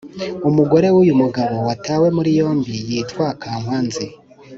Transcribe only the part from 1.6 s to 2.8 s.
watawe muri yombi